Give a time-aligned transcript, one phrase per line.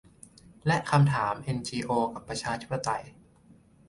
[0.67, 3.03] และคำถามเอ็นจีโอกับประชาธิปไตย